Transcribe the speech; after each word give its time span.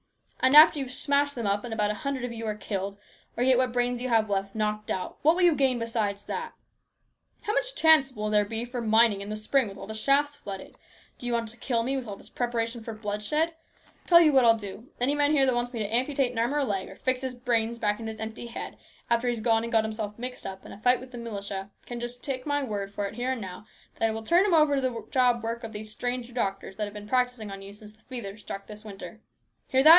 And 0.43 0.55
after 0.55 0.79
you've 0.79 0.91
smashed 0.91 1.35
them 1.35 1.45
up 1.45 1.63
and 1.63 1.71
about 1.71 1.91
a 1.91 2.01
hundred 2.01 2.25
of 2.25 2.31
you 2.31 2.47
are 2.47 2.55
killed, 2.55 2.97
or 3.37 3.43
get 3.43 3.59
what 3.59 3.67
few 3.67 3.73
brains 3.73 4.01
you 4.01 4.09
have 4.09 4.27
left 4.27 4.55
knocked 4.55 4.89
out, 4.89 5.19
what 5.21 5.35
will 5.35 5.43
you 5.43 5.53
gain 5.53 5.77
besides 5.77 6.23
that? 6.25 6.53
How 7.41 7.53
much 7.53 7.75
chance 7.75 8.11
will 8.11 8.31
there 8.31 8.43
be 8.43 8.65
for 8.65 8.81
mining 8.81 9.21
in 9.21 9.29
the 9.29 9.35
spring 9.35 9.67
with 9.67 9.77
all 9.77 9.85
the 9.85 9.93
shafts 9.93 10.35
flooded? 10.35 10.75
Do 11.19 11.27
you 11.27 11.33
want 11.33 11.49
to 11.49 11.57
kill 11.57 11.83
me 11.83 11.95
with 11.95 12.07
all 12.07 12.15
this 12.15 12.29
preparation 12.31 12.83
for 12.83 12.93
bloodshed? 12.95 13.53
Tell 14.07 14.19
you 14.19 14.33
what 14.33 14.43
I'll 14.43 14.57
do. 14.57 14.87
Any 14.99 15.13
man 15.13 15.31
here 15.33 15.45
that 15.45 15.53
wants 15.53 15.71
me 15.71 15.77
to 15.77 15.95
amputate 15.95 16.31
an 16.31 16.39
arm 16.39 16.55
or 16.55 16.63
leg, 16.63 16.89
or 16.89 16.95
fix 16.95 17.21
his 17.21 17.35
brains 17.35 17.77
back 17.77 17.99
into 17.99 18.11
his 18.11 18.19
empty 18.19 18.47
head 18.47 18.77
after 19.11 19.27
he's 19.27 19.41
gone 19.41 19.61
and 19.61 19.71
got 19.71 19.83
himself 19.83 20.17
mixed 20.17 20.47
up 20.47 20.65
in 20.65 20.71
a 20.71 20.79
fight 20.81 20.99
with 20.99 21.11
the 21.11 21.19
militia, 21.19 21.69
can 21.85 21.99
just 21.99 22.23
take 22.23 22.47
my 22.47 22.63
word 22.63 22.91
for 22.91 23.05
it 23.05 23.13
here 23.13 23.33
and 23.33 23.41
now, 23.41 23.67
that 23.99 24.07
I 24.07 24.11
will 24.11 24.23
turn 24.23 24.45
him 24.47 24.55
over 24.55 24.73
to 24.77 24.81
the 24.81 25.05
job 25.11 25.43
work 25.43 25.63
of 25.63 25.71
these 25.71 25.91
stranger 25.91 26.33
doctors 26.33 26.77
that 26.77 26.85
have 26.85 26.95
been 26.95 27.07
practising 27.07 27.51
on 27.51 27.61
you 27.61 27.73
since 27.73 27.91
the 27.91 28.01
fever 28.01 28.35
struck 28.37 28.61
in 28.61 28.67
this 28.73 28.83
winter. 28.83 29.21
Hear 29.67 29.83
that 29.83 29.89